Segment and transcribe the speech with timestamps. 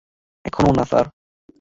[0.45, 1.05] এখনও না, স্যার।